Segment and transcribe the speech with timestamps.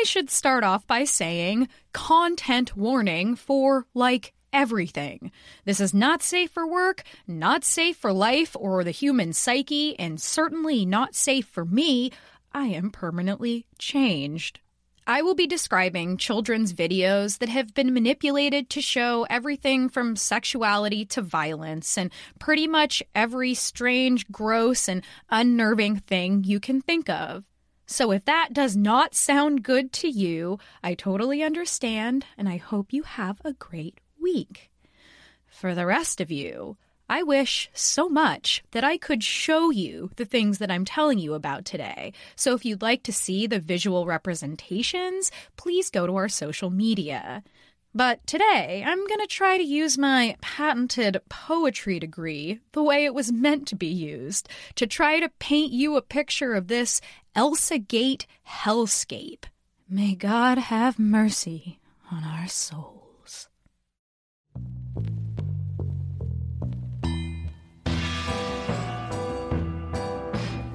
[0.00, 5.30] I should start off by saying content warning for like everything.
[5.66, 10.18] This is not safe for work, not safe for life or the human psyche, and
[10.18, 12.12] certainly not safe for me.
[12.50, 14.60] I am permanently changed.
[15.06, 21.04] I will be describing children's videos that have been manipulated to show everything from sexuality
[21.06, 27.44] to violence and pretty much every strange, gross, and unnerving thing you can think of.
[27.90, 32.92] So if that does not sound good to you, I totally understand, and I hope
[32.92, 34.70] you have a great week.
[35.48, 36.76] For the rest of you,
[37.08, 41.34] I wish so much that I could show you the things that I'm telling you
[41.34, 42.12] about today.
[42.36, 47.42] So if you'd like to see the visual representations, please go to our social media.
[47.94, 53.14] But today, I'm going to try to use my patented poetry degree the way it
[53.14, 57.00] was meant to be used to try to paint you a picture of this
[57.34, 59.44] Elsa Gate hellscape.
[59.88, 61.80] May God have mercy
[62.12, 62.99] on our souls.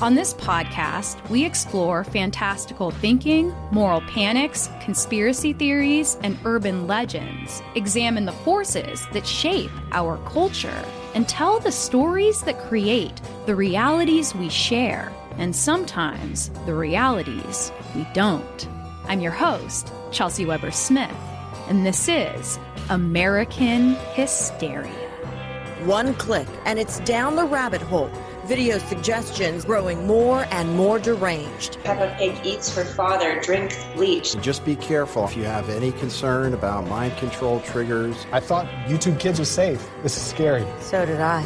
[0.01, 8.25] On this podcast, we explore fantastical thinking, moral panics, conspiracy theories, and urban legends, examine
[8.25, 14.49] the forces that shape our culture, and tell the stories that create the realities we
[14.49, 18.67] share, and sometimes the realities we don't.
[19.07, 21.15] I'm your host, Chelsea Weber Smith,
[21.69, 22.59] and this is
[22.89, 24.91] American Hysteria.
[25.85, 28.11] One click, and it's down the rabbit hole
[28.45, 31.79] Video suggestions growing more and more deranged.
[31.83, 34.39] Peppa Pig eats her father, drinks bleach.
[34.39, 38.27] Just be careful if you have any concern about mind control triggers.
[38.31, 39.89] I thought YouTube Kids was safe.
[40.03, 40.65] This is scary.
[40.79, 41.43] So did I.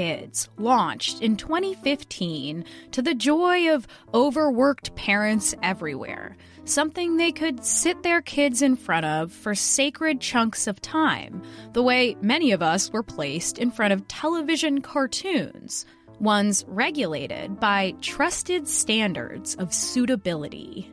[0.00, 8.02] Kids launched in 2015 to the joy of overworked parents everywhere, something they could sit
[8.02, 11.42] their kids in front of for sacred chunks of time,
[11.74, 15.84] the way many of us were placed in front of television cartoons,
[16.18, 20.90] ones regulated by trusted standards of suitability.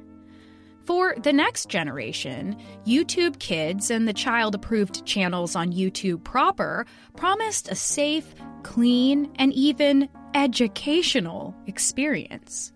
[0.88, 2.56] For the next generation,
[2.86, 6.86] YouTube Kids and the child approved channels on YouTube proper
[7.18, 8.34] promised a safe,
[8.64, 12.72] clean, and even educational experience.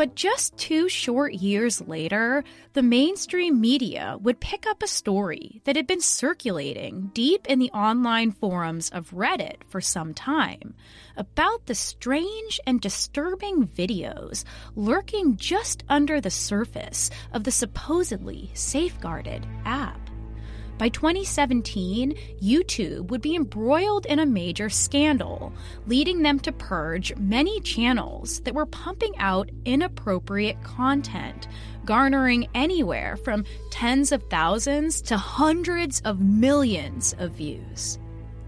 [0.00, 5.76] But just two short years later, the mainstream media would pick up a story that
[5.76, 10.72] had been circulating deep in the online forums of Reddit for some time
[11.18, 14.44] about the strange and disturbing videos
[14.74, 20.09] lurking just under the surface of the supposedly safeguarded app.
[20.80, 25.52] By 2017, YouTube would be embroiled in a major scandal,
[25.86, 31.48] leading them to purge many channels that were pumping out inappropriate content,
[31.84, 37.98] garnering anywhere from tens of thousands to hundreds of millions of views.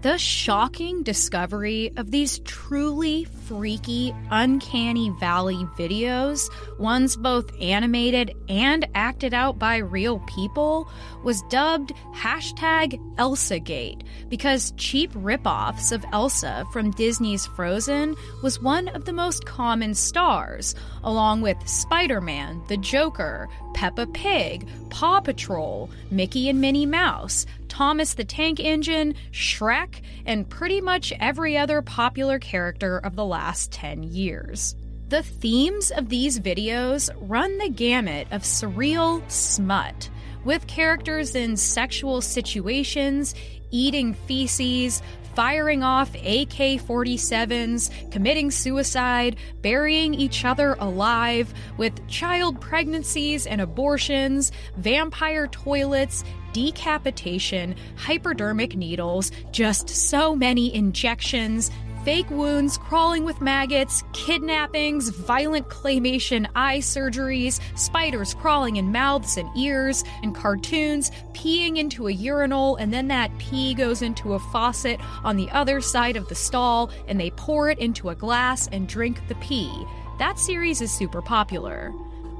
[0.03, 9.33] The shocking discovery of these truly freaky, uncanny valley videos, ones both animated and acted
[9.33, 10.89] out by real people,
[11.23, 19.05] was dubbed hashtag ElsaGate because cheap ripoffs of Elsa from Disney's Frozen was one of
[19.05, 20.75] the most common stars,
[21.05, 28.13] along with Spider Man, the Joker, Peppa Pig, Paw Patrol, Mickey and Minnie Mouse, Thomas
[28.13, 34.03] the Tank Engine, Shrek, and pretty much every other popular character of the last 10
[34.03, 34.75] years.
[35.09, 40.11] The themes of these videos run the gamut of surreal smut,
[40.45, 43.33] with characters in sexual situations,
[43.71, 45.01] eating feces,
[45.35, 54.51] firing off AK 47s, committing suicide, burying each other alive, with child pregnancies and abortions,
[54.77, 56.23] vampire toilets,
[56.53, 61.71] decapitation, hypodermic needles, just so many injections,
[62.03, 69.49] fake wounds, crawling with maggots, kidnappings, violent claymation eye surgeries, spiders crawling in mouths and
[69.57, 74.99] ears, and cartoons peeing into a urinal, and then that pee goes into a faucet
[75.23, 78.87] on the other side of the stall, and they pour it into a glass and
[78.87, 79.71] drink the pee.
[80.19, 81.93] That series is super popular.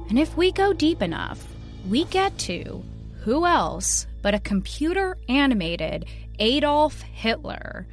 [0.08, 1.46] And if we go deep enough,
[1.88, 2.84] we get to
[3.22, 6.04] who else but a computer animated
[6.38, 7.86] Adolf Hitler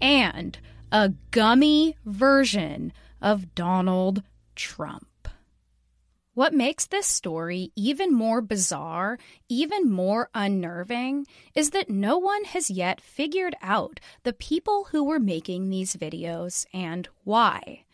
[0.00, 0.58] and
[0.92, 2.92] a gummy version
[3.22, 4.22] of Donald
[4.54, 5.26] Trump.
[6.34, 9.18] What makes this story even more bizarre,
[9.48, 15.18] even more unnerving, is that no one has yet figured out the people who were
[15.18, 17.84] making these videos and why.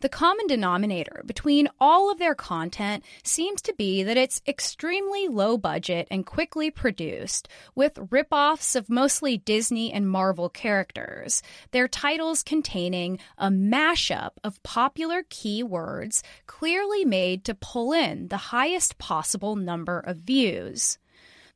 [0.00, 5.58] The common denominator between all of their content seems to be that it's extremely low
[5.58, 11.42] budget and quickly produced, with ripoffs of mostly Disney and Marvel characters,
[11.72, 18.98] their titles containing a mashup of popular keywords clearly made to pull in the highest
[18.98, 20.98] possible number of views.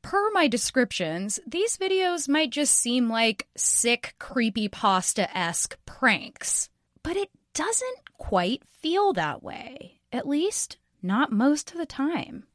[0.01, 6.69] Per my descriptions, these videos might just seem like sick, creepy pasta esque pranks.
[7.03, 12.45] But it doesn't quite feel that way, at least not most of the time.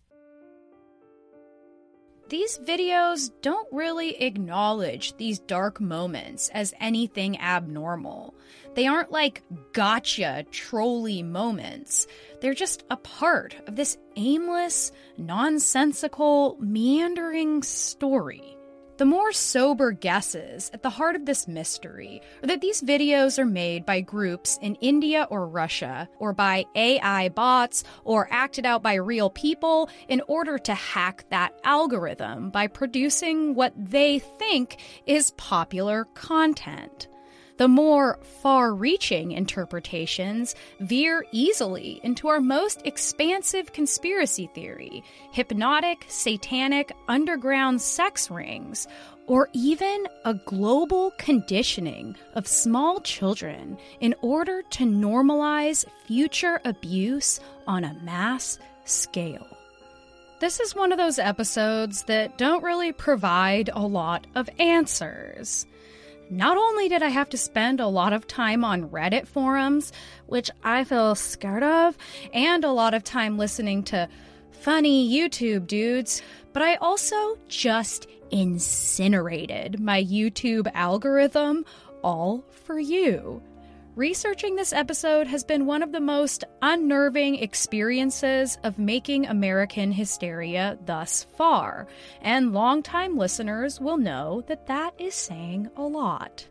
[2.28, 8.34] These videos don't really acknowledge these dark moments as anything abnormal.
[8.74, 9.42] They aren't like
[9.72, 12.06] gotcha, trolly moments.
[12.42, 18.57] They're just a part of this aimless, nonsensical, meandering story.
[18.98, 23.44] The more sober guesses at the heart of this mystery are that these videos are
[23.44, 28.94] made by groups in India or Russia, or by AI bots, or acted out by
[28.94, 36.06] real people in order to hack that algorithm by producing what they think is popular
[36.14, 37.06] content.
[37.58, 45.02] The more far reaching interpretations veer easily into our most expansive conspiracy theory
[45.32, 48.86] hypnotic, satanic, underground sex rings,
[49.26, 57.82] or even a global conditioning of small children in order to normalize future abuse on
[57.82, 59.46] a mass scale.
[60.38, 65.66] This is one of those episodes that don't really provide a lot of answers.
[66.30, 69.92] Not only did I have to spend a lot of time on Reddit forums,
[70.26, 71.96] which I feel scared of,
[72.34, 74.08] and a lot of time listening to
[74.50, 76.20] funny YouTube dudes,
[76.52, 81.64] but I also just incinerated my YouTube algorithm
[82.02, 83.42] all for you.
[83.98, 90.78] Researching this episode has been one of the most unnerving experiences of making American hysteria
[90.86, 91.88] thus far,
[92.22, 96.46] and longtime listeners will know that that is saying a lot.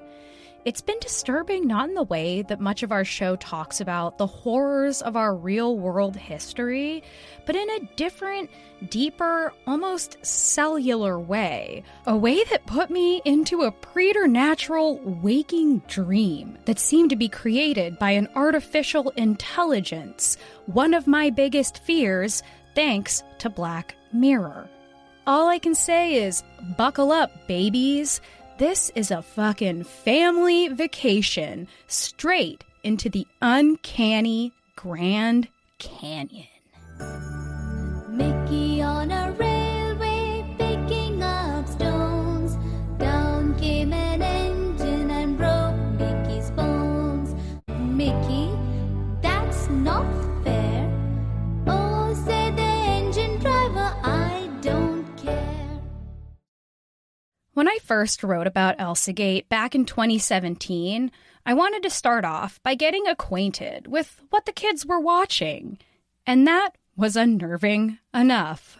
[0.65, 4.27] It's been disturbing not in the way that much of our show talks about the
[4.27, 7.03] horrors of our real world history,
[7.45, 8.49] but in a different,
[8.89, 11.83] deeper, almost cellular way.
[12.05, 17.97] A way that put me into a preternatural waking dream that seemed to be created
[17.97, 22.43] by an artificial intelligence, one of my biggest fears,
[22.75, 24.69] thanks to Black Mirror.
[25.25, 26.41] All I can say is,
[26.77, 28.21] buckle up, babies.
[28.57, 36.47] This is a fucking family vacation straight into the uncanny Grand Canyon.
[38.09, 39.31] Mickey on a
[57.57, 61.09] When I first wrote about Elsa Gate back in 2017,
[61.43, 65.79] I wanted to start off by getting acquainted with what the kids were watching.
[66.27, 68.77] And that was unnerving enough.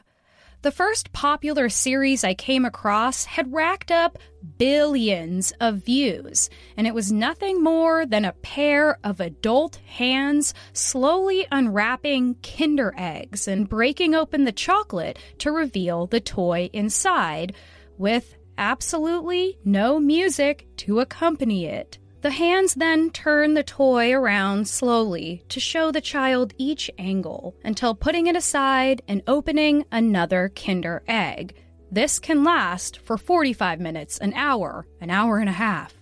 [0.61, 4.19] The first popular series I came across had racked up
[4.59, 11.47] billions of views, and it was nothing more than a pair of adult hands slowly
[11.51, 17.55] unwrapping Kinder eggs and breaking open the chocolate to reveal the toy inside,
[17.97, 21.97] with absolutely no music to accompany it.
[22.21, 27.93] The hands then turn the toy around slowly to show the child each angle until
[27.95, 31.55] putting it aside and opening another Kinder egg.
[31.91, 35.93] This can last for 45 minutes, an hour, an hour and a half.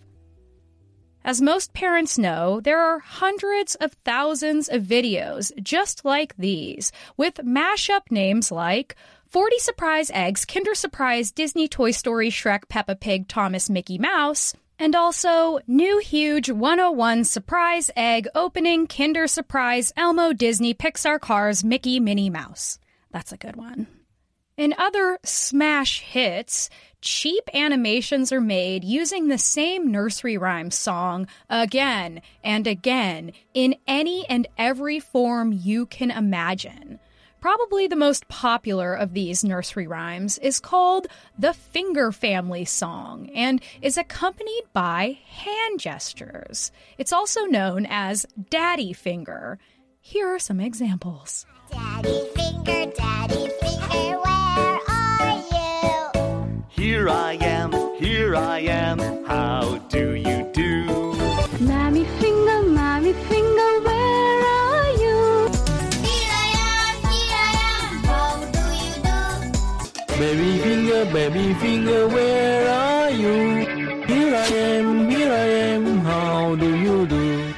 [1.26, 7.36] As most parents know, there are hundreds of thousands of videos just like these, with
[7.38, 8.96] mashup names like
[9.36, 14.96] 40 Surprise Eggs, Kinder Surprise, Disney Toy Story, Shrek, Peppa Pig, Thomas, Mickey Mouse, and
[14.96, 22.30] also new huge 101 Surprise Egg opening, Kinder Surprise, Elmo, Disney, Pixar, Cars, Mickey, Minnie
[22.30, 22.80] Mouse.
[23.12, 23.88] That's a good one.
[24.56, 26.70] In other smash hits,
[27.02, 34.26] cheap animations are made using the same nursery rhyme song again and again in any
[34.30, 37.02] and every form you can imagine.
[37.46, 41.06] Probably the most popular of these nursery rhymes is called
[41.38, 46.72] the Finger Family Song and is accompanied by hand gestures.
[46.98, 49.60] It's also known as Daddy Finger.
[50.02, 51.46] Here are some examples.
[51.70, 56.66] Daddy finger, daddy finger, where are you?
[56.70, 60.25] Here I am, here I am, how do you
[71.30, 73.66] baby finger, where are you?
[74.06, 77.54] Here I am, here I am, how do you do?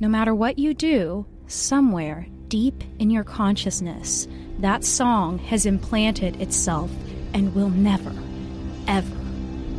[0.00, 4.26] No matter what you do, somewhere deep in your consciousness,
[4.58, 6.90] that song has implanted itself
[7.32, 8.12] and will never,
[8.88, 9.16] ever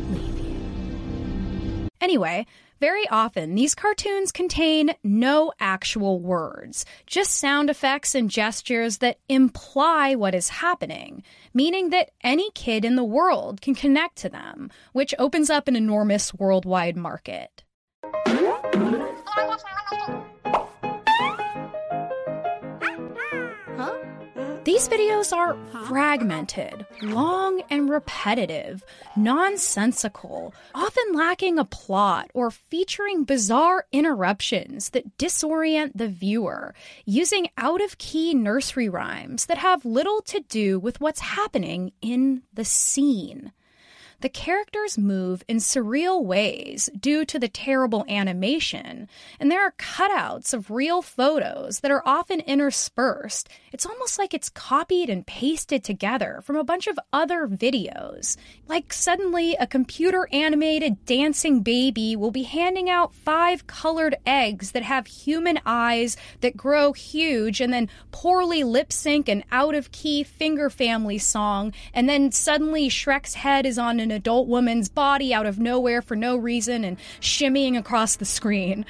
[0.08, 1.88] leave you.
[2.00, 2.46] Anyway,
[2.82, 10.16] very often these cartoons contain no actual words, just sound effects and gestures that imply
[10.16, 11.22] what is happening,
[11.54, 15.76] meaning that any kid in the world can connect to them, which opens up an
[15.76, 17.62] enormous worldwide market.
[24.82, 28.82] These videos are fragmented, long and repetitive,
[29.14, 36.74] nonsensical, often lacking a plot or featuring bizarre interruptions that disorient the viewer,
[37.06, 42.42] using out of key nursery rhymes that have little to do with what's happening in
[42.52, 43.52] the scene.
[44.22, 49.08] The characters move in surreal ways due to the terrible animation,
[49.40, 53.48] and there are cutouts of real photos that are often interspersed.
[53.72, 58.36] It's almost like it's copied and pasted together from a bunch of other videos.
[58.68, 64.84] Like suddenly a computer animated dancing baby will be handing out five colored eggs that
[64.84, 70.22] have human eyes that grow huge and then poorly lip sync an out of key
[70.22, 75.46] finger family song, and then suddenly Shrek's head is on an adult woman's body out
[75.46, 78.84] of nowhere for no reason and shimmying across the screen.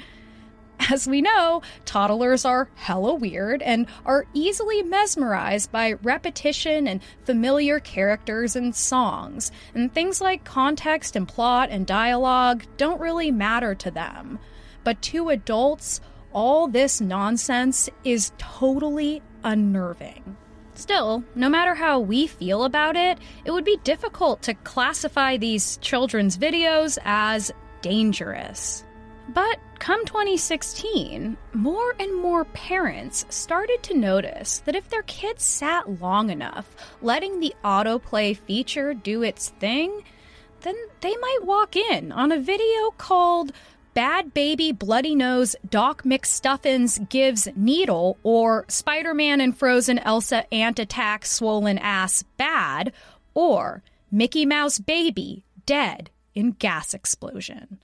[0.91, 7.79] As we know, toddlers are hella weird and are easily mesmerized by repetition and familiar
[7.79, 13.91] characters and songs, and things like context and plot and dialogue don't really matter to
[13.91, 14.39] them.
[14.83, 16.01] But to adults,
[16.33, 20.35] all this nonsense is totally unnerving.
[20.83, 25.77] Still, no matter how we feel about it, it would be difficult to classify these
[25.77, 28.83] children's videos as dangerous.
[29.29, 36.01] But come 2016, more and more parents started to notice that if their kids sat
[36.01, 40.03] long enough letting the autoplay feature do its thing,
[40.63, 43.53] then they might walk in on a video called
[43.93, 50.79] Bad Baby Bloody Nose Doc McStuffins Gives Needle or Spider Man and Frozen Elsa Ant
[50.79, 52.91] Attack Swollen Ass Bad
[53.35, 57.79] or Mickey Mouse Baby Dead in Gas Explosion.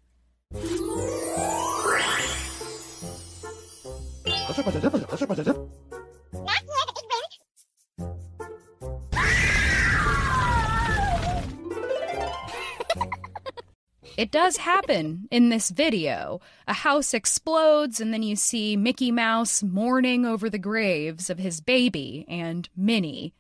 [14.18, 16.42] It does happen in this video.
[16.68, 21.62] A house explodes, and then you see Mickey Mouse mourning over the graves of his
[21.62, 23.34] baby and Minnie.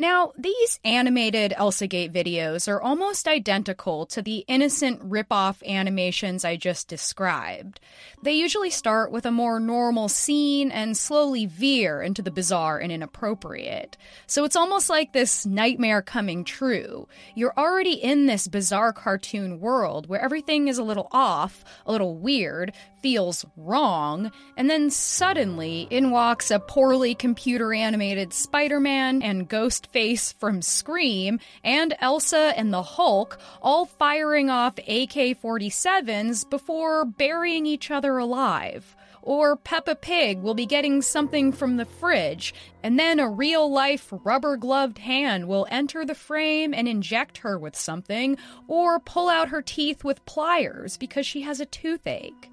[0.00, 6.86] Now, these animated Elsagate videos are almost identical to the innocent rip-off animations I just
[6.86, 7.80] described.
[8.22, 12.92] They usually start with a more normal scene and slowly veer into the bizarre and
[12.92, 13.96] inappropriate.
[14.28, 17.08] So it's almost like this nightmare coming true.
[17.34, 22.16] You're already in this bizarre cartoon world where everything is a little off, a little
[22.16, 29.48] weird, feels wrong, and then suddenly in walks a poorly computer animated Spider Man and
[29.92, 37.66] Ghostface from Scream, and Elsa and the Hulk, all firing off AK 47s before burying
[37.66, 38.96] each other alive.
[39.22, 44.08] Or Peppa Pig will be getting something from the fridge, and then a real life
[44.10, 49.48] rubber gloved hand will enter the frame and inject her with something, or pull out
[49.48, 52.50] her teeth with pliers because she has a toothache.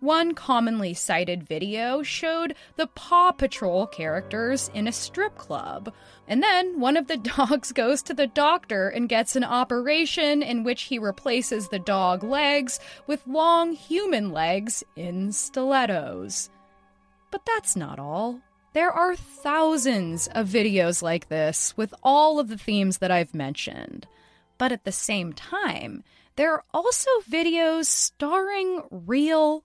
[0.00, 5.92] One commonly cited video showed the Paw Patrol characters in a strip club.
[6.28, 10.64] And then one of the dogs goes to the doctor and gets an operation in
[10.64, 16.50] which he replaces the dog legs with long human legs in stilettos.
[17.30, 18.40] But that's not all.
[18.74, 24.06] There are thousands of videos like this with all of the themes that I've mentioned.
[24.58, 26.04] But at the same time,
[26.36, 29.64] there are also videos starring real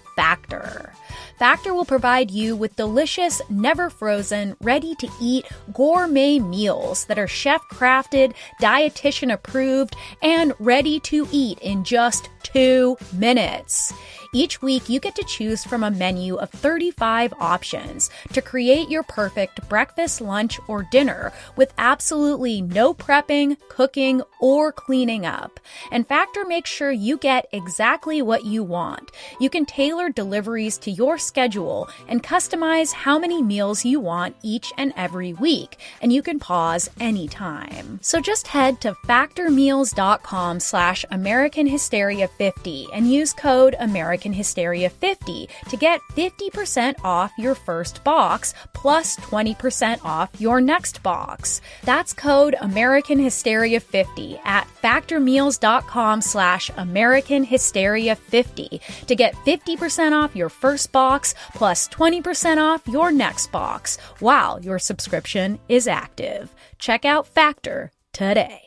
[0.15, 0.93] Factor.
[1.39, 7.27] Factor will provide you with delicious, never frozen, ready to eat gourmet meals that are
[7.27, 13.93] chef crafted, dietitian approved, and ready to eat in just two minutes.
[14.33, 19.03] Each week, you get to choose from a menu of 35 options to create your
[19.03, 25.59] perfect breakfast, lunch, or dinner with absolutely no prepping, cooking, or cleaning up.
[25.91, 29.11] And Factor makes sure you get exactly what you want.
[29.41, 34.71] You can tailor deliveries to your schedule and customize how many meals you want each
[34.77, 37.99] and every week, and you can pause anytime.
[38.01, 45.49] So just head to factormeals.com slash American Hysteria 50 and use code American Hysteria 50
[45.69, 51.61] to get 50% off your first box plus 20% off your next box.
[51.83, 60.35] That's code American Hysteria 50 at factormeals.com slash American Hysteria 50 to get 50% off
[60.35, 66.53] your first box plus 20% off your next box while your subscription is active.
[66.79, 68.61] Check out Factor today.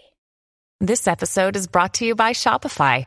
[0.81, 3.07] This episode is brought to you by Shopify.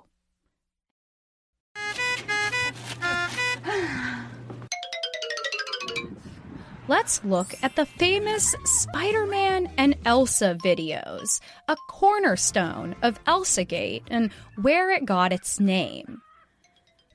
[6.91, 14.29] Let's look at the famous Spider Man and Elsa videos, a cornerstone of Elsagate and
[14.61, 16.21] where it got its name.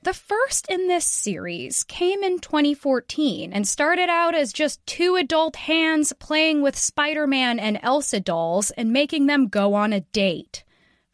[0.01, 5.55] The first in this series came in 2014 and started out as just two adult
[5.55, 10.63] hands playing with Spider Man and Elsa dolls and making them go on a date.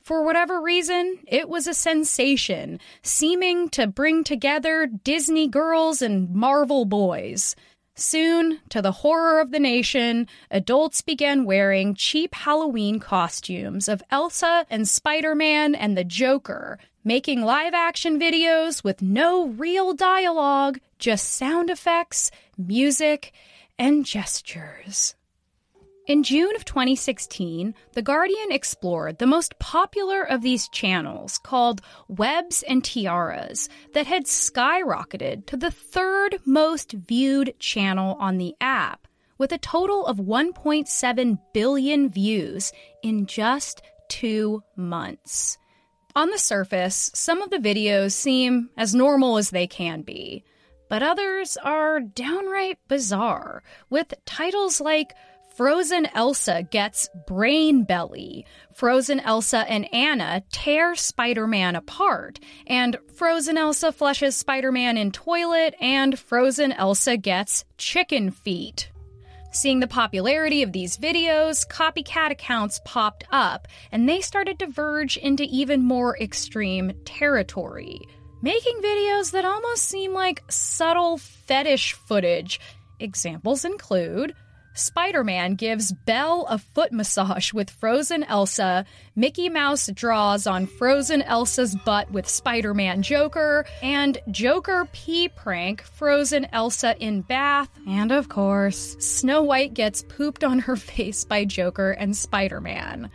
[0.01, 6.85] For whatever reason, it was a sensation, seeming to bring together Disney girls and Marvel
[6.85, 7.57] boys.
[7.95, 14.65] Soon, to the horror of the nation, adults began wearing cheap Halloween costumes of Elsa
[14.69, 21.31] and Spider Man and the Joker, making live action videos with no real dialogue, just
[21.33, 23.31] sound effects, music,
[23.77, 25.13] and gestures.
[26.05, 32.61] In June of 2016, The Guardian explored the most popular of these channels called Webs
[32.61, 39.53] and Tiaras that had skyrocketed to the third most viewed channel on the app, with
[39.53, 45.57] a total of 1.7 billion views in just two months.
[46.17, 50.43] On the surface, some of the videos seem as normal as they can be,
[50.89, 55.13] but others are downright bizarre, with titles like
[55.55, 58.43] Frozen Elsa gets brain belly.
[58.73, 62.39] Frozen Elsa and Anna tear Spider Man apart.
[62.65, 65.75] And Frozen Elsa flushes Spider Man in toilet.
[65.79, 68.91] And Frozen Elsa gets chicken feet.
[69.51, 75.17] Seeing the popularity of these videos, copycat accounts popped up, and they started to verge
[75.17, 77.99] into even more extreme territory,
[78.41, 82.59] making videos that almost seem like subtle fetish footage.
[82.99, 84.33] Examples include
[84.75, 91.21] Spider Man gives Belle a foot massage with Frozen Elsa, Mickey Mouse draws on Frozen
[91.21, 98.11] Elsa's butt with Spider Man Joker, and Joker pee prank Frozen Elsa in bath, and
[98.11, 103.11] of course, Snow White gets pooped on her face by Joker and Spider Man.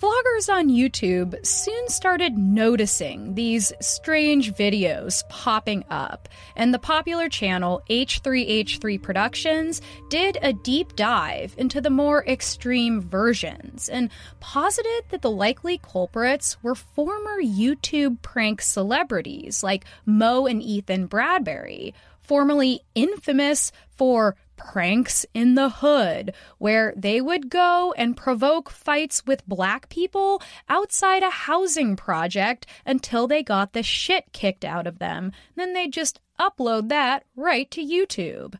[0.00, 7.82] Vloggers on YouTube soon started noticing these strange videos popping up, and the popular channel
[7.90, 14.08] H3H3 Productions did a deep dive into the more extreme versions and
[14.40, 21.92] posited that the likely culprits were former YouTube prank celebrities like Mo and Ethan Bradberry,
[22.22, 24.34] formerly infamous for
[24.72, 31.22] pranks in the hood, where they would go and provoke fights with black people outside
[31.22, 35.32] a housing project until they got the shit kicked out of them.
[35.56, 38.56] Then they'd just upload that right to YouTube.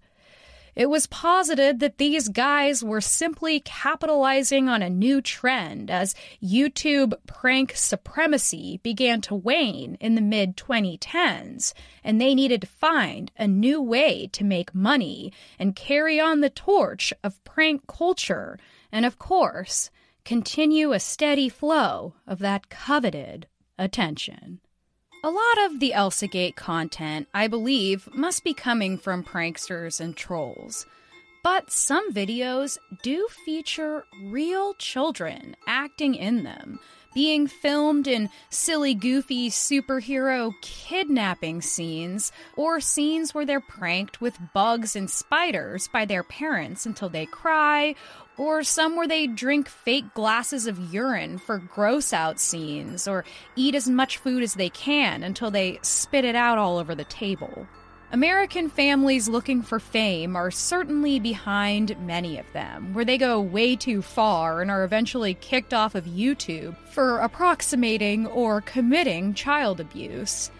[0.76, 7.14] It was posited that these guys were simply capitalizing on a new trend as YouTube
[7.26, 13.46] prank supremacy began to wane in the mid 2010s, and they needed to find a
[13.46, 18.58] new way to make money and carry on the torch of prank culture,
[18.92, 19.90] and of course,
[20.24, 23.46] continue a steady flow of that coveted
[23.78, 24.60] attention.
[25.22, 30.86] A lot of the Elsagate content, I believe, must be coming from pranksters and trolls.
[31.44, 36.80] But some videos do feature real children acting in them,
[37.14, 44.96] being filmed in silly, goofy superhero kidnapping scenes, or scenes where they're pranked with bugs
[44.96, 47.94] and spiders by their parents until they cry,
[48.40, 53.22] or some where they drink fake glasses of urine for gross out scenes, or
[53.54, 57.04] eat as much food as they can until they spit it out all over the
[57.04, 57.66] table.
[58.12, 63.76] American families looking for fame are certainly behind many of them, where they go way
[63.76, 70.50] too far and are eventually kicked off of YouTube for approximating or committing child abuse.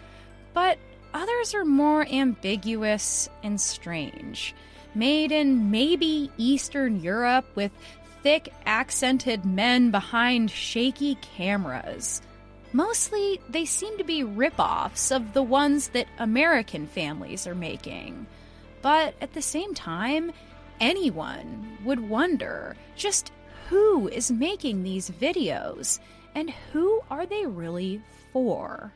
[0.53, 0.77] But
[1.15, 4.53] others are more ambiguous and strange
[4.93, 7.71] made in maybe Eastern Europe with
[8.23, 12.21] thick accented men behind shaky cameras.
[12.73, 18.25] Mostly, they seem to be rip-offs of the ones that American families are making.
[18.81, 20.31] But at the same time,
[20.79, 23.31] anyone would wonder just
[23.67, 25.99] who is making these videos
[26.35, 28.01] and who are they really
[28.31, 28.93] for?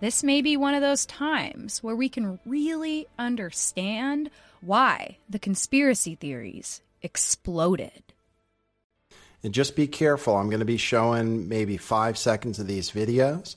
[0.00, 4.30] This may be one of those times where we can really understand
[4.62, 8.02] why the conspiracy theories exploded.
[9.42, 10.36] And just be careful.
[10.36, 13.56] I'm going to be showing maybe five seconds of these videos.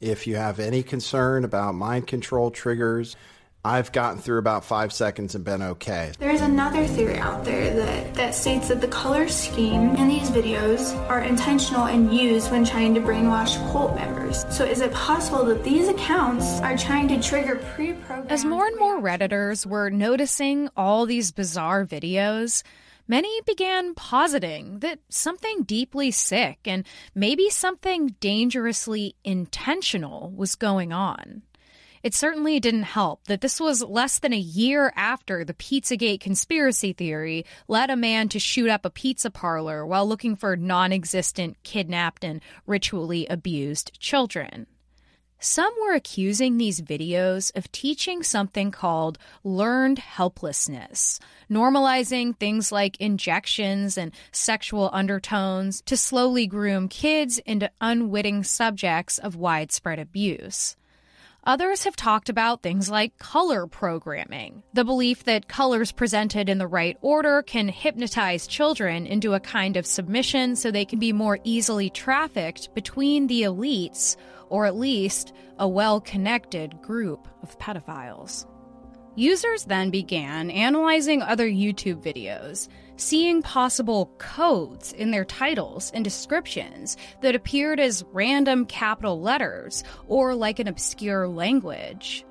[0.00, 3.16] If you have any concern about mind control triggers,
[3.66, 6.12] I've gotten through about five seconds and been okay.
[6.18, 10.94] There's another theory out there that, that states that the color scheme in these videos
[11.08, 14.44] are intentional and used when trying to brainwash cult members.
[14.50, 18.30] So is it possible that these accounts are trying to trigger pre-programmed...
[18.30, 22.62] As more and more Redditors were noticing all these bizarre videos,
[23.08, 31.40] many began positing that something deeply sick and maybe something dangerously intentional was going on.
[32.04, 36.92] It certainly didn't help that this was less than a year after the Pizzagate conspiracy
[36.92, 41.56] theory led a man to shoot up a pizza parlor while looking for non existent,
[41.62, 44.66] kidnapped, and ritually abused children.
[45.38, 51.18] Some were accusing these videos of teaching something called learned helplessness,
[51.50, 59.36] normalizing things like injections and sexual undertones to slowly groom kids into unwitting subjects of
[59.36, 60.76] widespread abuse.
[61.46, 66.66] Others have talked about things like color programming, the belief that colors presented in the
[66.66, 71.38] right order can hypnotize children into a kind of submission so they can be more
[71.44, 74.16] easily trafficked between the elites,
[74.48, 78.46] or at least a well connected group of pedophiles.
[79.14, 86.96] Users then began analyzing other YouTube videos, seeing possible codes in their titles and descriptions
[87.20, 92.24] that appeared as random capital letters or like an obscure language.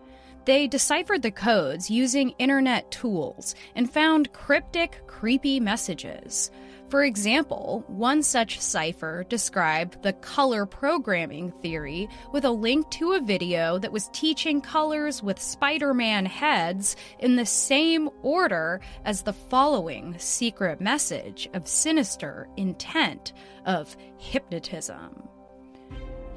[0.45, 6.51] They deciphered the codes using internet tools and found cryptic, creepy messages.
[6.93, 13.19] For example, one such cipher described the color programming theory with a link to a
[13.19, 19.33] video that was teaching colors with Spider Man heads in the same order as the
[19.33, 23.33] following secret message of sinister intent
[23.65, 25.27] of hypnotism.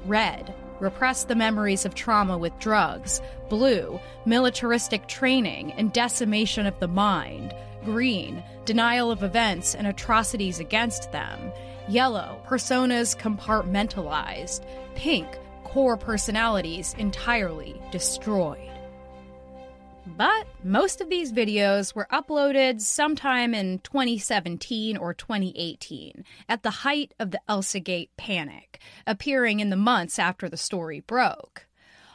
[0.07, 3.21] Red, repress the memories of trauma with drugs.
[3.47, 7.53] Blue, militaristic training and decimation of the mind.
[7.87, 11.53] Green, denial of events and atrocities against them.
[11.87, 14.65] Yellow, personas compartmentalized.
[14.95, 15.25] Pink,
[15.63, 18.69] core personalities entirely destroyed.
[20.05, 27.13] But most of these videos were uploaded sometime in 2017 or 2018, at the height
[27.19, 31.67] of the Elsagate panic, appearing in the months after the story broke.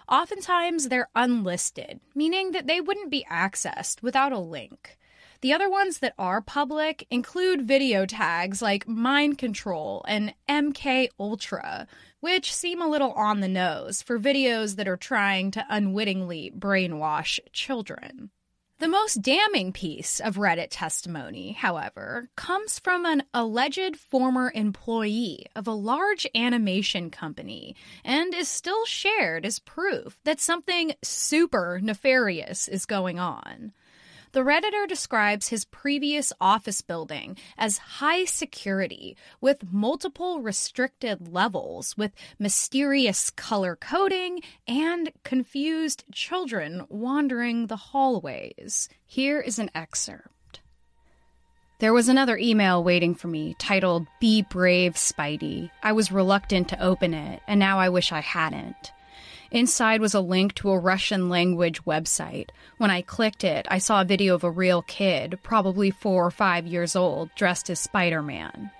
[0.06, 4.98] Oftentimes, they're unlisted, meaning that they wouldn't be accessed without a link.
[5.42, 11.88] The other ones that are public include video tags like mind control and MK Ultra,
[12.20, 17.40] which seem a little on the nose for videos that are trying to unwittingly brainwash
[17.52, 18.31] children.
[18.78, 25.66] The most damning piece of Reddit testimony, however, comes from an alleged former employee of
[25.66, 27.74] a large animation company
[28.05, 33.72] and is still shared as proof that something super nefarious is going on.
[34.32, 42.12] The Redditor describes his previous office building as high security with multiple restricted levels, with
[42.38, 48.88] mysterious color coding and confused children wandering the hallways.
[49.04, 50.60] Here is an excerpt.
[51.80, 55.70] There was another email waiting for me titled Be Brave, Spidey.
[55.82, 58.92] I was reluctant to open it, and now I wish I hadn't.
[59.52, 62.48] Inside was a link to a Russian language website.
[62.78, 66.30] When I clicked it, I saw a video of a real kid, probably four or
[66.30, 68.70] five years old, dressed as Spider Man.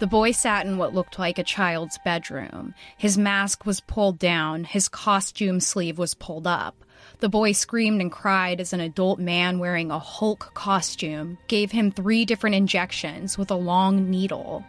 [0.00, 2.74] The boy sat in what looked like a child's bedroom.
[2.98, 6.76] His mask was pulled down, his costume sleeve was pulled up.
[7.20, 11.90] The boy screamed and cried as an adult man wearing a Hulk costume gave him
[11.90, 14.62] three different injections with a long needle.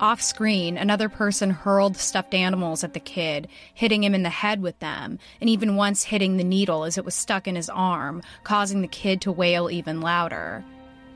[0.00, 4.60] Off screen, another person hurled stuffed animals at the kid, hitting him in the head
[4.60, 8.20] with them, and even once hitting the needle as it was stuck in his arm,
[8.42, 10.64] causing the kid to wail even louder.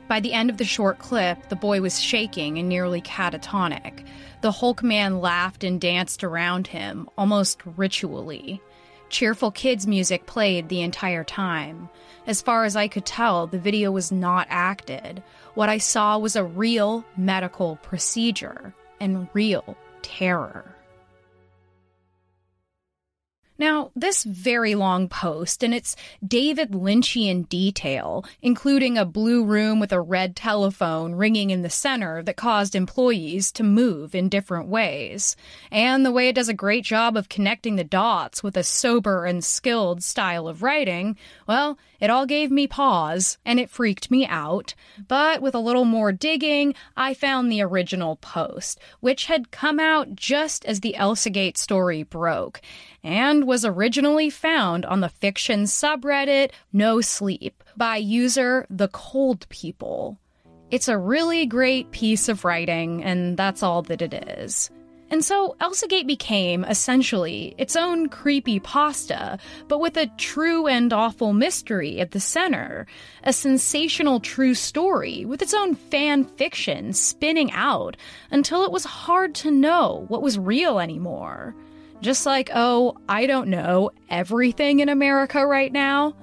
[0.07, 4.05] By the end of the short clip, the boy was shaking and nearly catatonic.
[4.41, 8.61] The Hulk man laughed and danced around him, almost ritually.
[9.09, 11.89] Cheerful kids' music played the entire time.
[12.25, 15.21] As far as I could tell, the video was not acted.
[15.59, 20.73] What I saw was a real medical procedure and real terror.
[23.59, 29.91] Now, this very long post, and its David Lynchian detail, including a blue room with
[29.91, 35.35] a red telephone ringing in the center that caused employees to move in different ways,
[35.71, 39.25] and the way it does a great job of connecting the dots with a sober
[39.25, 44.25] and skilled style of writing, well, it all gave me pause, and it freaked me
[44.25, 44.73] out.
[45.05, 50.15] But with a little more digging, I found the original post, which had come out
[50.15, 52.61] just as the Elsagate story broke,
[53.03, 60.17] and was originally found on the fiction subreddit No Sleep by user The Cold People.
[60.71, 64.69] It's a really great piece of writing, and that's all that it is.
[65.11, 71.33] And so Elsagate became, essentially, its own creepy pasta, but with a true and awful
[71.33, 72.85] mystery at the center.
[73.23, 77.97] A sensational true story with its own fan fiction spinning out
[78.29, 81.55] until it was hard to know what was real anymore.
[82.01, 86.15] Just like, oh, I don't know, everything in America right now.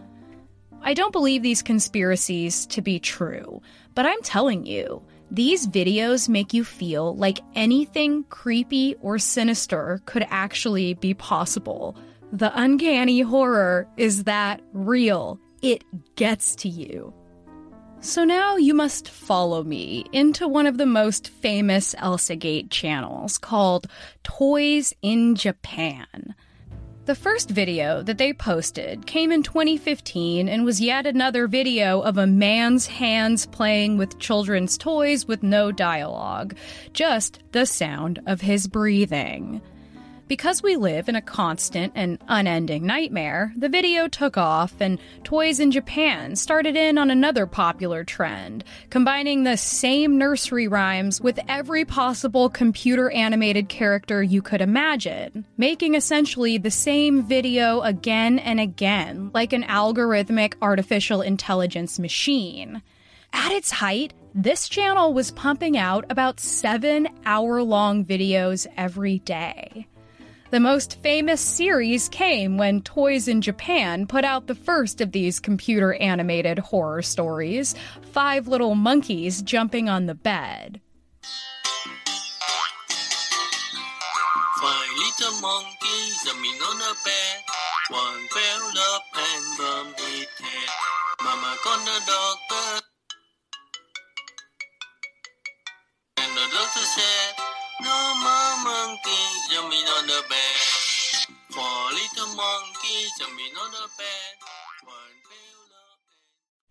[0.80, 3.60] I don't believe these conspiracies to be true,
[3.94, 10.26] but I'm telling you, these videos make you feel like anything creepy or sinister could
[10.30, 11.96] actually be possible.
[12.32, 15.40] The uncanny horror is that real.
[15.62, 15.82] It
[16.14, 17.12] gets to you.
[18.06, 23.88] So now you must follow me into one of the most famous Elsagate channels called
[24.22, 26.36] Toys in Japan.
[27.06, 32.16] The first video that they posted came in 2015 and was yet another video of
[32.16, 36.56] a man's hands playing with children's toys with no dialogue,
[36.92, 39.60] just the sound of his breathing.
[40.28, 45.60] Because we live in a constant and unending nightmare, the video took off, and Toys
[45.60, 51.84] in Japan started in on another popular trend, combining the same nursery rhymes with every
[51.84, 59.30] possible computer animated character you could imagine, making essentially the same video again and again,
[59.32, 62.82] like an algorithmic artificial intelligence machine.
[63.32, 69.86] At its height, this channel was pumping out about seven hour long videos every day.
[70.50, 75.40] The most famous series came when Toys in Japan put out the first of these
[75.40, 77.74] computer animated horror stories
[78.12, 80.80] Five Little Monkeys Jumping on the Bed.
[84.62, 84.88] Five
[85.20, 87.42] little monkeys jumping on the bed.
[87.90, 90.70] One fell up and bumped his head.
[91.22, 92.86] Mama called the doctor.
[96.18, 97.34] And the doctor said,
[97.82, 101.36] No more monkeys jumping on the bed.
[101.90, 102.36] Little
[103.18, 104.36] jumping on the bed.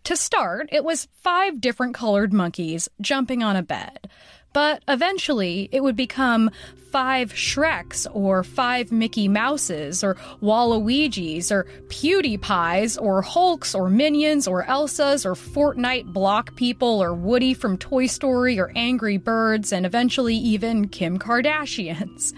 [0.06, 4.08] To start, it was five different colored monkeys jumping on a bed.
[4.56, 6.50] But eventually, it would become
[6.90, 14.64] five Shreks, or five Mickey Mouses, or Waluigis, or PewDiePies, or Hulks, or Minions, or
[14.64, 20.36] Elsas, or Fortnite Block People, or Woody from Toy Story, or Angry Birds, and eventually
[20.38, 22.32] even Kim Kardashians.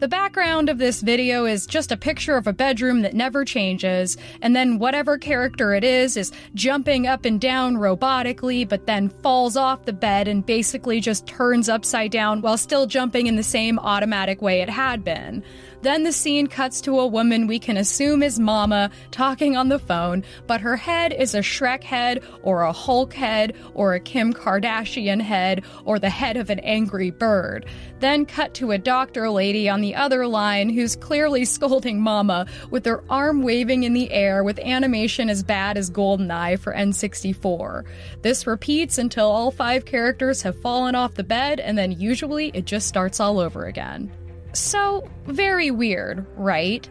[0.00, 4.16] The background of this video is just a picture of a bedroom that never changes,
[4.42, 9.56] and then whatever character it is is jumping up and down robotically, but then falls
[9.56, 13.78] off the bed and basically just turns upside down while still jumping in the same
[13.78, 15.44] automatic way it had been.
[15.84, 19.78] Then the scene cuts to a woman we can assume is Mama talking on the
[19.78, 24.32] phone, but her head is a Shrek head, or a Hulk head, or a Kim
[24.32, 27.66] Kardashian head, or the head of an angry bird.
[28.00, 32.86] Then cut to a doctor lady on the other line who's clearly scolding Mama with
[32.86, 37.84] her arm waving in the air with animation as bad as GoldenEye for N64.
[38.22, 42.64] This repeats until all five characters have fallen off the bed, and then usually it
[42.64, 44.10] just starts all over again.
[44.54, 46.88] So, very weird, right?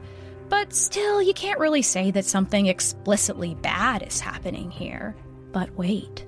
[0.49, 5.15] But still, you can't really say that something explicitly bad is happening here.
[5.52, 6.28] But wait.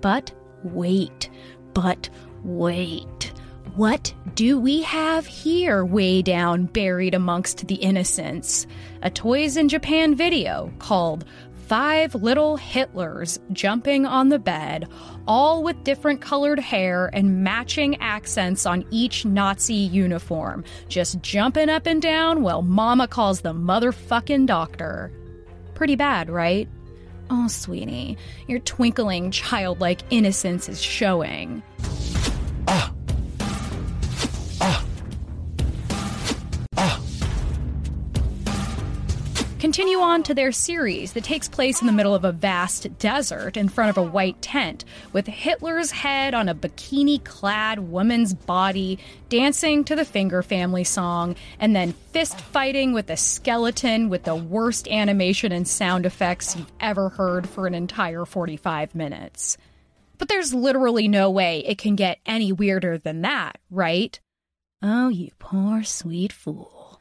[0.00, 0.32] But
[0.64, 1.30] wait.
[1.72, 2.10] But
[2.42, 3.32] wait.
[3.76, 8.66] What do we have here, way down buried amongst the innocents?
[9.02, 11.24] A Toys in Japan video called
[11.74, 14.86] Five Little Hitlers Jumping on the Bed,
[15.26, 21.86] all with different colored hair and matching accents on each Nazi uniform, just jumping up
[21.86, 25.10] and down while Mama calls the motherfucking doctor.
[25.74, 26.68] Pretty bad, right?
[27.28, 31.60] Oh, sweetie, your twinkling childlike innocence is showing.
[39.74, 43.56] Continue on to their series that takes place in the middle of a vast desert
[43.56, 49.00] in front of a white tent, with Hitler's head on a bikini clad woman's body,
[49.28, 54.36] dancing to the Finger Family song, and then fist fighting with a skeleton with the
[54.36, 59.56] worst animation and sound effects you've ever heard for an entire 45 minutes.
[60.18, 64.20] But there's literally no way it can get any weirder than that, right?
[64.80, 67.00] Oh, you poor sweet fool.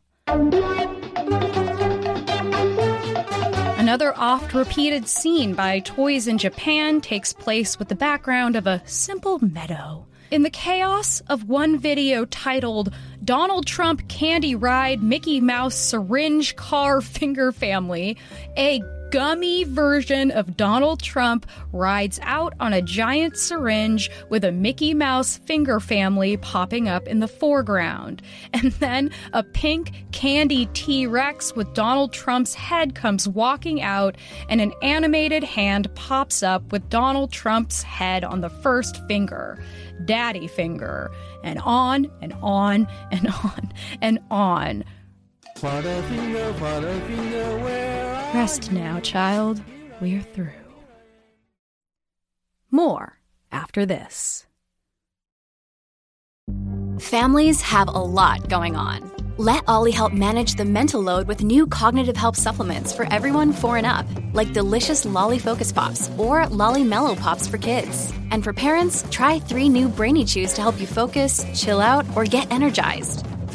[3.94, 8.82] Another oft repeated scene by Toys in Japan takes place with the background of a
[8.88, 10.08] simple meadow.
[10.32, 12.92] In the chaos of one video titled
[13.24, 18.18] Donald Trump Candy Ride Mickey Mouse Syringe Car Finger Family,
[18.58, 18.82] a
[19.14, 25.38] gummy version of Donald Trump rides out on a giant syringe with a Mickey Mouse
[25.38, 28.24] finger family popping up in the foreground.
[28.54, 34.16] And then a pink candy T Rex with Donald Trump's head comes walking out,
[34.50, 39.62] and an animated hand pops up with Donald Trump's head on the first finger.
[40.06, 41.12] Daddy finger.
[41.44, 44.84] And on and on and on and on.
[47.60, 48.03] Where
[48.34, 49.62] Rest now, child.
[50.02, 50.50] We're through.
[52.72, 53.20] More
[53.52, 54.48] after this.
[57.00, 59.12] Families have a lot going on.
[59.38, 63.78] Let OLLY help manage the mental load with new cognitive help supplements for everyone four
[63.78, 68.12] and up, like delicious Lolly Focus Pops or Lolly Mellow Pops for kids.
[68.32, 72.26] And for parents, try three new Brainy Chews to help you focus, chill out, or
[72.26, 73.28] get energized.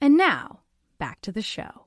[0.00, 0.60] And now,
[0.98, 1.86] back to the show.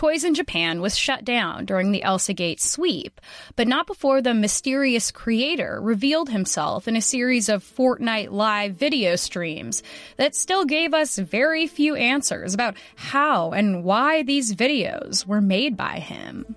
[0.00, 3.20] Toys in Japan was shut down during the Elsa Gate sweep,
[3.54, 9.16] but not before the mysterious creator revealed himself in a series of Fortnite live video
[9.16, 9.82] streams
[10.16, 15.76] that still gave us very few answers about how and why these videos were made
[15.76, 16.56] by him.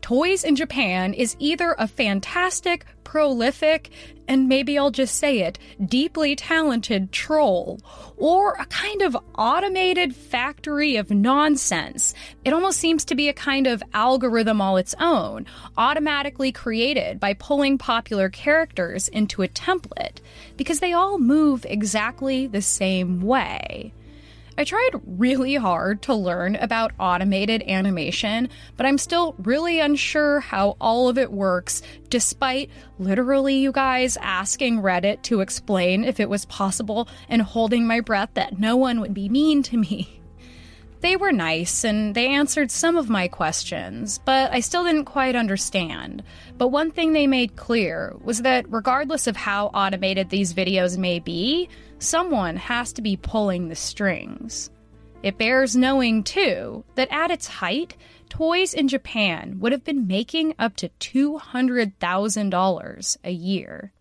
[0.00, 3.90] Toys in Japan is either a fantastic, prolific,
[4.28, 7.80] and maybe I'll just say it, deeply talented troll,
[8.16, 12.14] or a kind of automated factory of nonsense.
[12.44, 17.34] It almost seems to be a kind of algorithm all its own, automatically created by
[17.34, 20.20] pulling popular characters into a template,
[20.56, 23.94] because they all move exactly the same way.
[24.58, 30.76] I tried really hard to learn about automated animation, but I'm still really unsure how
[30.80, 32.68] all of it works, despite
[32.98, 38.30] literally you guys asking Reddit to explain if it was possible and holding my breath
[38.34, 40.20] that no one would be mean to me.
[41.02, 45.36] They were nice and they answered some of my questions, but I still didn't quite
[45.36, 46.24] understand.
[46.56, 51.20] But one thing they made clear was that regardless of how automated these videos may
[51.20, 51.68] be,
[51.98, 54.70] someone has to be pulling the strings.
[55.22, 57.96] It bears knowing, too, that at its height,
[58.28, 63.92] toys in Japan would have been making up to $200,000 a year.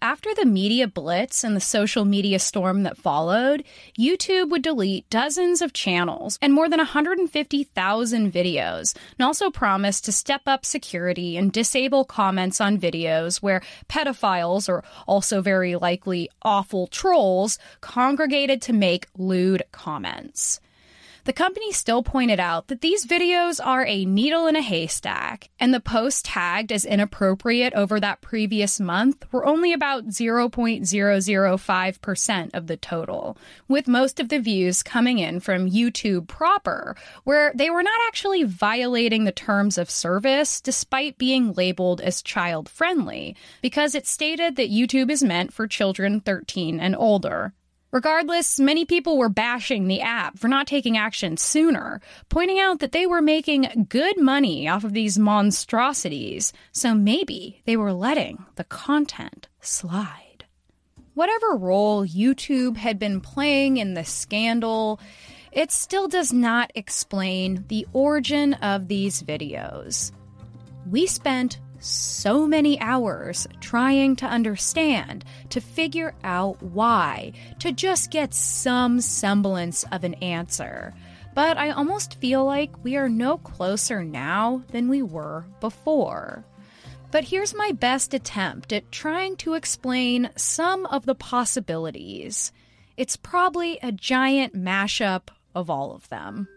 [0.00, 3.64] After the media blitz and the social media storm that followed,
[3.98, 10.12] YouTube would delete dozens of channels and more than 150,000 videos, and also promised to
[10.12, 16.86] step up security and disable comments on videos where pedophiles, or also very likely awful
[16.86, 20.60] trolls, congregated to make lewd comments.
[21.28, 25.74] The company still pointed out that these videos are a needle in a haystack, and
[25.74, 32.78] the posts tagged as inappropriate over that previous month were only about 0.005% of the
[32.78, 33.36] total,
[33.68, 38.44] with most of the views coming in from YouTube proper, where they were not actually
[38.44, 44.70] violating the terms of service despite being labeled as child friendly, because it stated that
[44.70, 47.52] YouTube is meant for children 13 and older.
[47.90, 52.92] Regardless, many people were bashing the app for not taking action sooner, pointing out that
[52.92, 58.64] they were making good money off of these monstrosities, so maybe they were letting the
[58.64, 60.44] content slide.
[61.14, 65.00] Whatever role YouTube had been playing in the scandal,
[65.50, 70.12] it still does not explain the origin of these videos.
[70.90, 78.34] We spent so many hours trying to understand, to figure out why, to just get
[78.34, 80.94] some semblance of an answer.
[81.34, 86.44] But I almost feel like we are no closer now than we were before.
[87.10, 92.52] But here's my best attempt at trying to explain some of the possibilities.
[92.96, 96.48] It's probably a giant mashup of all of them.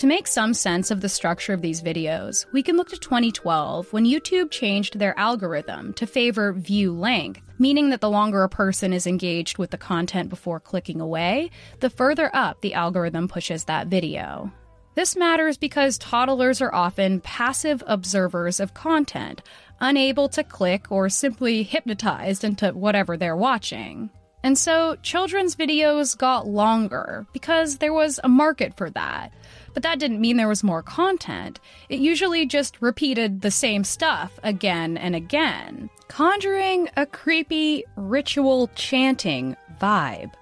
[0.00, 3.92] To make some sense of the structure of these videos, we can look to 2012
[3.92, 8.94] when YouTube changed their algorithm to favor view length, meaning that the longer a person
[8.94, 13.88] is engaged with the content before clicking away, the further up the algorithm pushes that
[13.88, 14.50] video.
[14.94, 19.42] This matters because toddlers are often passive observers of content,
[19.80, 24.08] unable to click or simply hypnotized into whatever they're watching.
[24.42, 29.34] And so children's videos got longer because there was a market for that.
[29.72, 31.60] But that didn't mean there was more content.
[31.88, 39.56] It usually just repeated the same stuff again and again, conjuring a creepy ritual chanting
[39.80, 40.32] vibe.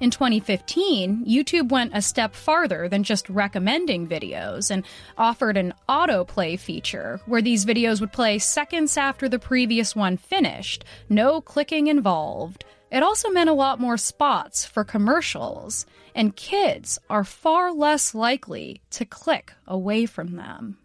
[0.00, 4.84] In 2015, YouTube went a step farther than just recommending videos and
[5.16, 10.84] offered an autoplay feature where these videos would play seconds after the previous one finished,
[11.08, 12.64] no clicking involved.
[12.92, 15.84] It also meant a lot more spots for commercials,
[16.18, 20.76] and kids are far less likely to click away from them.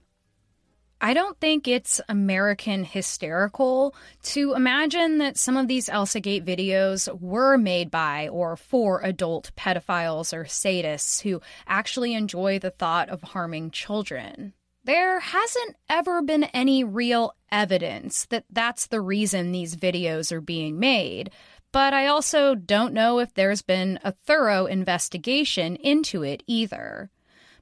[1.01, 7.11] I don't think it's American hysterical to imagine that some of these Elsa Gate videos
[7.19, 13.23] were made by or for adult pedophiles or sadists who actually enjoy the thought of
[13.23, 14.53] harming children.
[14.85, 20.77] There hasn't ever been any real evidence that that's the reason these videos are being
[20.77, 21.31] made,
[21.73, 27.09] but I also don't know if there's been a thorough investigation into it either.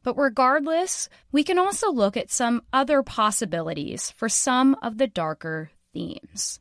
[0.03, 5.71] But regardless, we can also look at some other possibilities for some of the darker
[5.93, 6.59] themes.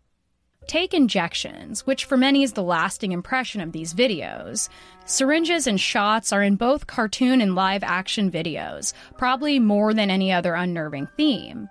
[0.68, 4.68] Take injections, which for many is the lasting impression of these videos.
[5.04, 10.30] Syringes and shots are in both cartoon and live action videos, probably more than any
[10.30, 11.68] other unnerving theme.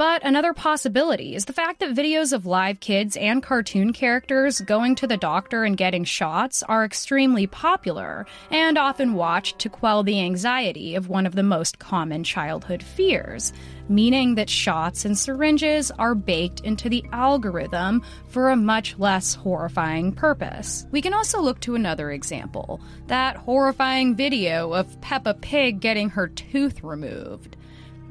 [0.00, 4.94] But another possibility is the fact that videos of live kids and cartoon characters going
[4.94, 10.18] to the doctor and getting shots are extremely popular and often watched to quell the
[10.18, 13.52] anxiety of one of the most common childhood fears,
[13.90, 20.12] meaning that shots and syringes are baked into the algorithm for a much less horrifying
[20.12, 20.86] purpose.
[20.92, 26.28] We can also look to another example that horrifying video of Peppa Pig getting her
[26.28, 27.58] tooth removed.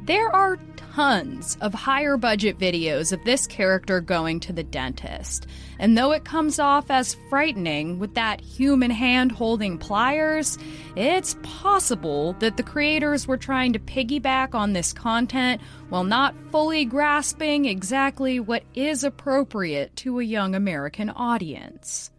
[0.10, 0.58] There are
[0.96, 5.46] tons of higher budget videos of this character going to the dentist.
[5.78, 10.58] And though it comes off as frightening with that human hand holding pliers,
[10.96, 16.86] it's possible that the creators were trying to piggyback on this content while not fully
[16.86, 22.10] grasping exactly what is appropriate to a young American audience.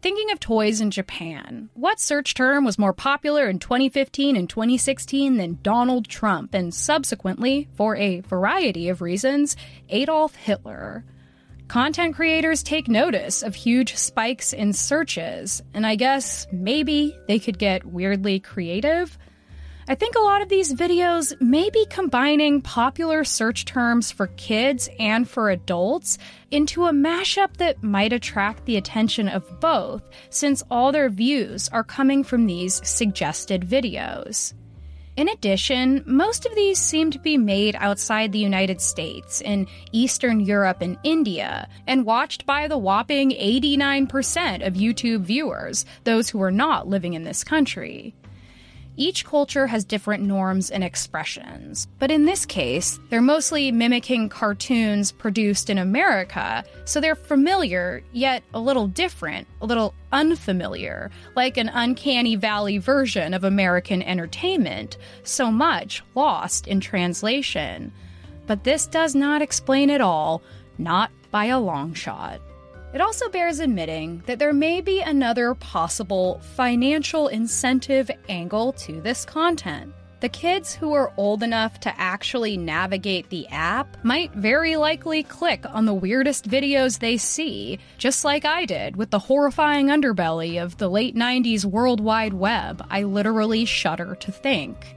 [0.00, 5.38] Thinking of toys in Japan, what search term was more popular in 2015 and 2016
[5.38, 9.56] than Donald Trump, and subsequently, for a variety of reasons,
[9.88, 11.04] Adolf Hitler?
[11.66, 17.58] Content creators take notice of huge spikes in searches, and I guess maybe they could
[17.58, 19.18] get weirdly creative.
[19.90, 24.90] I think a lot of these videos may be combining popular search terms for kids
[25.00, 26.18] and for adults
[26.50, 31.82] into a mashup that might attract the attention of both, since all their views are
[31.82, 34.52] coming from these suggested videos.
[35.16, 40.38] In addition, most of these seem to be made outside the United States, in Eastern
[40.38, 46.52] Europe and India, and watched by the whopping 89% of YouTube viewers, those who are
[46.52, 48.14] not living in this country.
[49.00, 55.12] Each culture has different norms and expressions, but in this case, they're mostly mimicking cartoons
[55.12, 61.68] produced in America, so they're familiar, yet a little different, a little unfamiliar, like an
[61.68, 67.92] uncanny valley version of American entertainment, so much lost in translation.
[68.48, 70.42] But this does not explain it all,
[70.76, 72.40] not by a long shot.
[72.94, 79.26] It also bears admitting that there may be another possible financial incentive angle to this
[79.26, 79.92] content.
[80.20, 85.64] The kids who are old enough to actually navigate the app might very likely click
[85.68, 90.78] on the weirdest videos they see, just like I did with the horrifying underbelly of
[90.78, 92.84] the late 90s World Wide Web.
[92.90, 94.96] I literally shudder to think.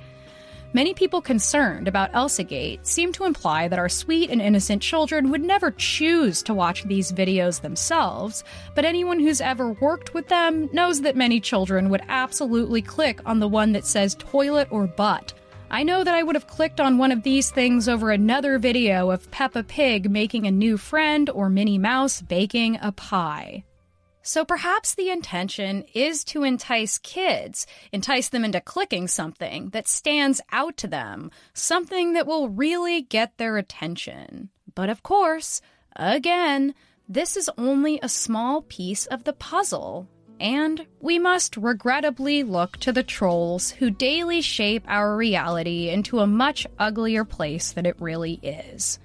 [0.74, 5.42] Many people concerned about ElsaGate seem to imply that our sweet and innocent children would
[5.42, 11.02] never choose to watch these videos themselves, but anyone who's ever worked with them knows
[11.02, 15.34] that many children would absolutely click on the one that says toilet or butt.
[15.70, 19.12] I know that I would have clicked on one of these things over another video
[19.12, 23.66] of Peppa Pig making a new friend or Minnie Mouse baking a pie.
[24.24, 30.42] So perhaps the intention is to entice kids, entice them into clicking something that stands
[30.52, 34.50] out to them, something that will really get their attention.
[34.76, 35.62] But of course,
[35.96, 36.76] again,
[37.10, 40.08] this is only a small piece of the puzzle.
[40.40, 46.28] And we must regrettably look to the trolls who daily shape our reality into a
[46.28, 48.98] much uglier place than it really is.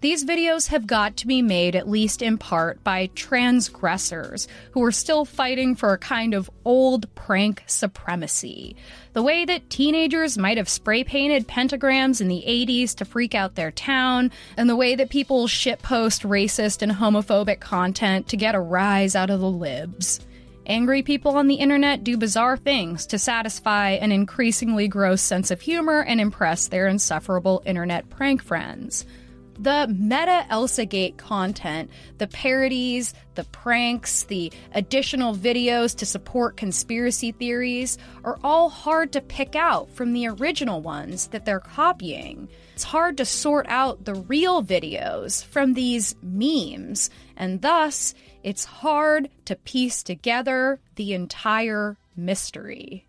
[0.00, 4.92] These videos have got to be made, at least in part, by transgressors who are
[4.92, 8.76] still fighting for a kind of old prank supremacy.
[9.12, 13.56] The way that teenagers might have spray painted pentagrams in the 80s to freak out
[13.56, 18.60] their town, and the way that people shitpost racist and homophobic content to get a
[18.60, 20.20] rise out of the libs.
[20.64, 25.60] Angry people on the internet do bizarre things to satisfy an increasingly gross sense of
[25.60, 29.04] humor and impress their insufferable internet prank friends
[29.58, 37.98] the meta ElsaGate content, the parodies, the pranks, the additional videos to support conspiracy theories
[38.24, 42.48] are all hard to pick out from the original ones that they're copying.
[42.74, 49.28] It's hard to sort out the real videos from these memes, and thus it's hard
[49.46, 53.06] to piece together the entire mystery.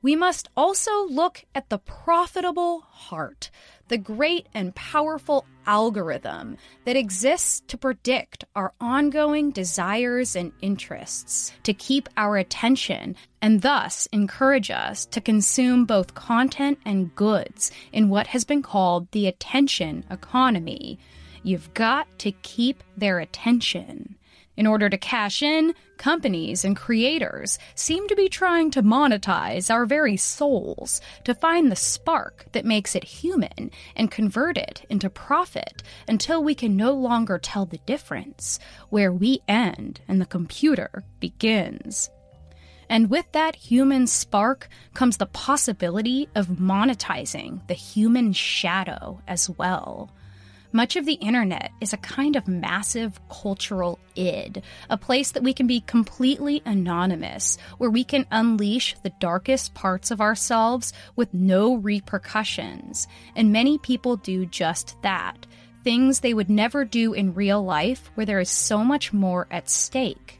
[0.00, 3.50] We must also look at the profitable heart,
[3.88, 11.72] the great and powerful algorithm that exists to predict our ongoing desires and interests, to
[11.74, 18.28] keep our attention, and thus encourage us to consume both content and goods in what
[18.28, 20.98] has been called the attention economy.
[21.44, 24.16] You've got to keep their attention.
[24.58, 29.86] In order to cash in, companies and creators seem to be trying to monetize our
[29.86, 35.84] very souls, to find the spark that makes it human and convert it into profit
[36.08, 38.58] until we can no longer tell the difference,
[38.90, 42.10] where we end and the computer begins.
[42.88, 50.10] And with that human spark comes the possibility of monetizing the human shadow as well.
[50.72, 55.54] Much of the internet is a kind of massive cultural id, a place that we
[55.54, 61.74] can be completely anonymous, where we can unleash the darkest parts of ourselves with no
[61.74, 63.08] repercussions.
[63.34, 65.46] And many people do just that
[65.84, 69.70] things they would never do in real life, where there is so much more at
[69.70, 70.37] stake.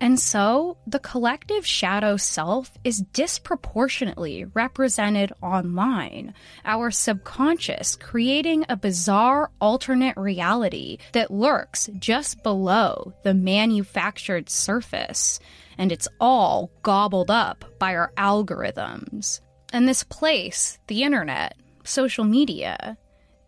[0.00, 6.34] And so, the collective shadow self is disproportionately represented online,
[6.64, 15.40] our subconscious creating a bizarre alternate reality that lurks just below the manufactured surface.
[15.78, 19.40] And it's all gobbled up by our algorithms.
[19.72, 22.96] And this place, the internet, social media,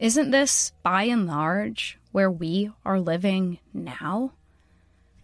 [0.01, 4.33] isn't this by and large where we are living now?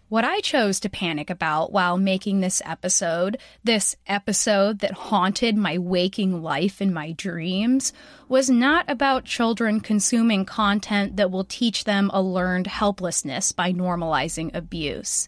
[0.08, 5.78] What I chose to panic about while making this episode, this episode that haunted my
[5.78, 7.92] waking life and my dreams,
[8.28, 14.54] was not about children consuming content that will teach them a learned helplessness by normalizing
[14.54, 15.26] abuse,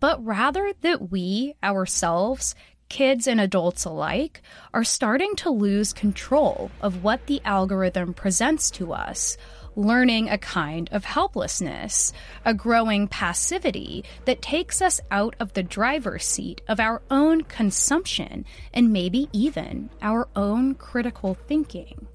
[0.00, 2.54] but rather that we, ourselves,
[2.88, 4.40] kids and adults alike,
[4.72, 9.36] are starting to lose control of what the algorithm presents to us,
[9.76, 12.12] learning a kind of helplessness,
[12.44, 18.44] a growing passivity that takes us out of the driver's seat of our own consumption
[18.72, 22.06] and maybe even our own critical thinking.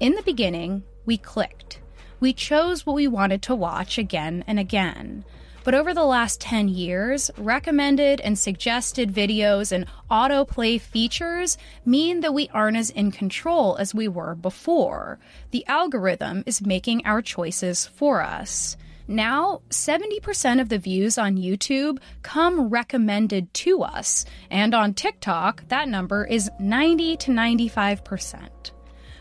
[0.00, 1.80] In the beginning, we clicked.
[2.20, 5.24] We chose what we wanted to watch again and again.
[5.68, 12.32] But over the last 10 years, recommended and suggested videos and autoplay features mean that
[12.32, 15.18] we aren't as in control as we were before.
[15.50, 18.78] The algorithm is making our choices for us.
[19.06, 25.86] Now, 70% of the views on YouTube come recommended to us, and on TikTok, that
[25.86, 28.70] number is 90 to 95%.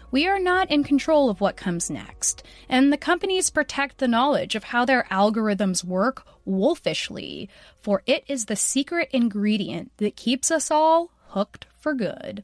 [0.10, 4.56] We are not in control of what comes next, and the companies protect the knowledge
[4.56, 7.50] of how their algorithms work wolfishly,
[7.82, 12.44] for it is the secret ingredient that keeps us all hooked for good.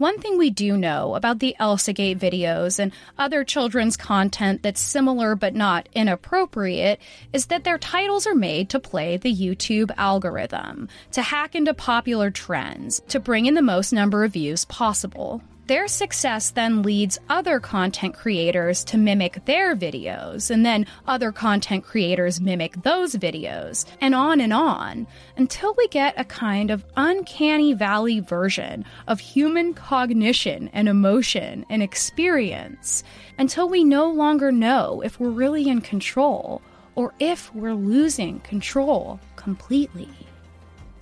[0.00, 5.34] One thing we do know about the Elsagate videos and other children's content that's similar
[5.34, 7.00] but not inappropriate
[7.34, 12.30] is that their titles are made to play the YouTube algorithm, to hack into popular
[12.30, 15.42] trends, to bring in the most number of views possible.
[15.70, 21.84] Their success then leads other content creators to mimic their videos, and then other content
[21.84, 25.06] creators mimic those videos, and on and on,
[25.36, 31.84] until we get a kind of uncanny valley version of human cognition and emotion and
[31.84, 33.04] experience,
[33.38, 36.62] until we no longer know if we're really in control
[36.96, 40.10] or if we're losing control completely.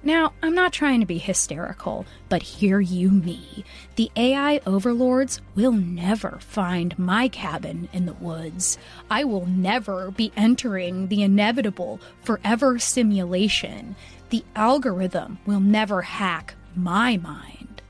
[0.08, 3.62] Now, I'm not trying to be hysterical, but hear you me.
[3.96, 8.78] The AI overlords will never find my cabin in the woods.
[9.10, 13.96] I will never be entering the inevitable forever simulation.
[14.30, 17.82] The algorithm will never hack my mind.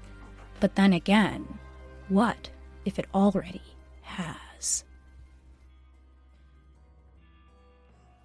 [0.58, 1.46] But then again,
[2.08, 2.50] what
[2.84, 3.62] if it already
[4.02, 4.82] has?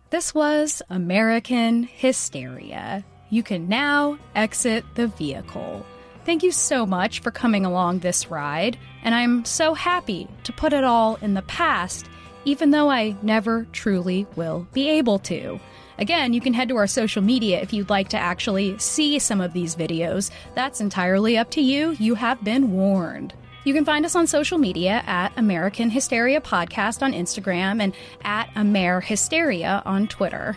[0.10, 5.86] This was American Hysteria you can now exit the vehicle.
[6.24, 10.72] Thank you so much for coming along this ride, and I'm so happy to put
[10.72, 12.06] it all in the past,
[12.46, 15.60] even though I never truly will be able to.
[15.98, 19.42] Again, you can head to our social media if you'd like to actually see some
[19.42, 20.30] of these videos.
[20.54, 21.92] That's entirely up to you.
[22.00, 23.34] You have been warned.
[23.64, 28.50] You can find us on social media at American Hysteria Podcast on Instagram and at
[28.56, 30.56] Amer Hysteria on Twitter.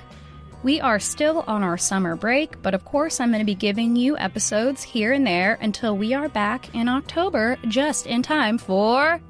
[0.67, 3.95] We are still on our summer break, but of course, I'm going to be giving
[3.95, 9.21] you episodes here and there until we are back in October, just in time for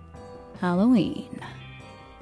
[0.63, 1.39] Halloween.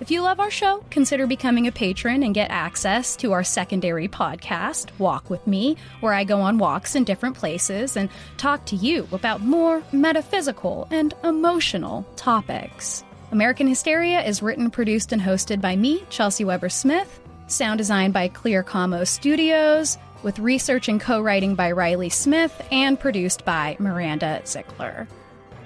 [0.00, 4.08] If you love our show, consider becoming a patron and get access to our secondary
[4.08, 8.74] podcast, Walk With Me, where I go on walks in different places and talk to
[8.74, 13.04] you about more metaphysical and emotional topics.
[13.30, 17.20] American Hysteria is written, produced, and hosted by me, Chelsea Weber Smith.
[17.54, 22.98] Sound design by Clear Commo Studios, with research and co writing by Riley Smith, and
[22.98, 25.06] produced by Miranda Zickler.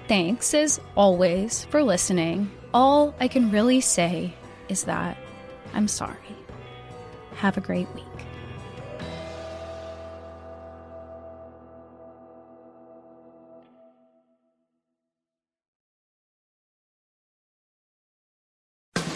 [0.07, 2.51] Thanks, as always, for listening.
[2.75, 4.35] All I can really say
[4.67, 5.17] is that
[5.73, 6.15] I'm sorry.
[7.37, 8.05] Have a great week.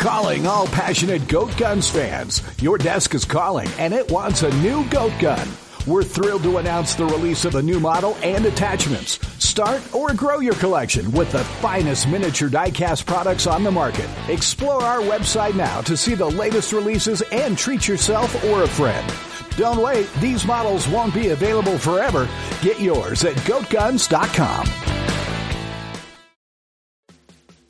[0.03, 2.43] Calling all passionate Goat Guns fans.
[2.61, 5.47] Your desk is calling and it wants a new Goat Gun.
[5.87, 9.25] We're thrilled to announce the release of a new model and attachments.
[9.41, 14.09] Start or grow your collection with the finest miniature diecast products on the market.
[14.27, 19.09] Explore our website now to see the latest releases and treat yourself or a friend.
[19.55, 22.27] Don't wait, these models won't be available forever.
[22.61, 24.65] Get yours at goatguns.com.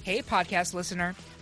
[0.01, 1.15] Hey, podcast listener.